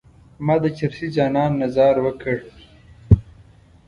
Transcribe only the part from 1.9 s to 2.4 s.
وکړ.